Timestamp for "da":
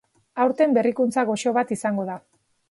2.11-2.17